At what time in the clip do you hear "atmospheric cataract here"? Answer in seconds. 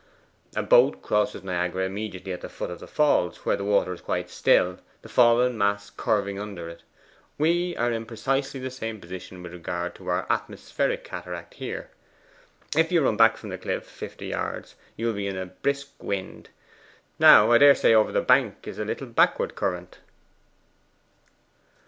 10.27-11.91